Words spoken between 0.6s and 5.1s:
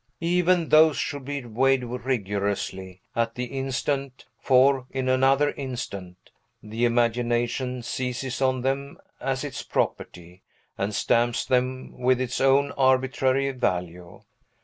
these should be weighed rigorously, at the instant; for, in